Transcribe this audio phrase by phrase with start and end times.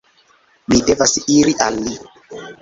[0.73, 1.95] "Mi devas iri al li!"